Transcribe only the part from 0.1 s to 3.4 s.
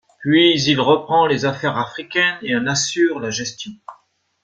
Puis il reprend les affaires africaines et en assure la